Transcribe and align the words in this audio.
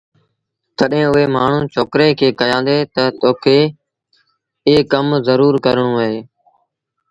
تڏهيݩ 0.77 1.11
اُئي 1.11 1.25
مآڻهوٚٚݩ 1.35 1.69
ڇوڪري 1.73 2.09
کي 2.19 2.27
ڪهيآݩدي 2.39 2.77
تا 2.93 3.03
تا 3.05 3.15
تو 3.19 3.29
کي 3.43 3.59
ايٚ 4.67 4.87
ڪم 4.91 5.07
زرُور 5.27 5.53
ڪرڻو 5.65 5.89
اهي 6.03 6.17